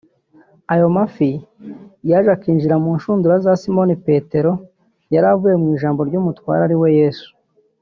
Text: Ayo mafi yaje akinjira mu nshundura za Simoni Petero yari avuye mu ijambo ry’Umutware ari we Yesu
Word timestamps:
Ayo 0.73 0.85
mafi 0.97 1.29
yaje 2.09 2.29
akinjira 2.35 2.75
mu 2.83 2.91
nshundura 2.97 3.35
za 3.45 3.51
Simoni 3.61 3.95
Petero 4.05 4.51
yari 5.13 5.27
avuye 5.33 5.55
mu 5.61 5.67
ijambo 5.75 5.99
ry’Umutware 6.09 6.61
ari 6.65 6.75
we 6.81 6.89
Yesu 7.01 7.29